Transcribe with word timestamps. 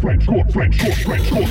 French, 0.00 0.24
French, 0.24 0.52
French, 0.52 0.78
French, 0.78 1.50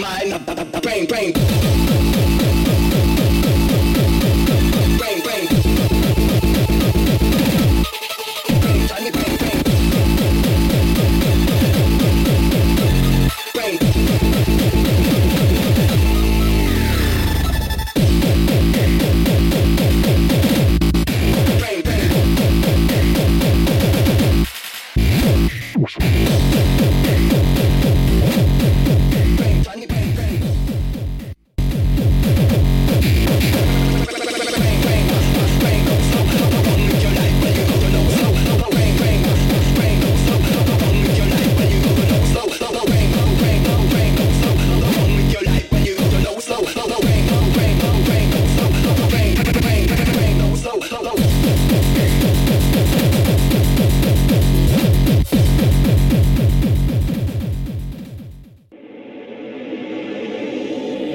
mind, 0.00 0.46
brain, 0.82 1.06
brain. 1.06 1.59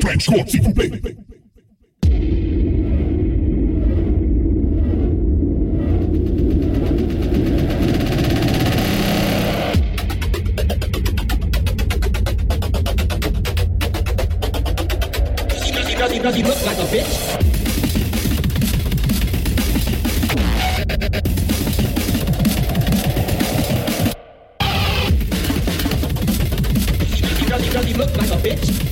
Frenchcore, 0.06 0.48
s'il 0.48 0.62
vous 0.62 0.72
plaît. 0.72 0.92
Does 16.24 16.36
he 16.36 16.42
look 16.42 16.66
like 16.66 16.78
a 16.80 16.86
bitch? 16.86 17.36
bitch. 28.46 28.85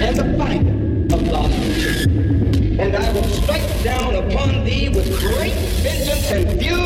and 0.00 0.16
the 0.16 0.38
fight 0.38 0.66
of 1.12 1.28
lost. 1.28 1.52
And 2.06 2.96
I 2.96 3.12
will 3.12 3.24
strike 3.24 3.82
down 3.82 4.14
upon 4.14 4.64
thee 4.64 4.88
with 4.88 5.08
great 5.20 5.52
vengeance 5.82 6.30
and 6.30 6.60
fury. 6.60 6.79